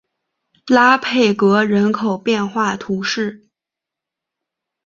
[0.65, 3.45] 拉佩格人口变化图示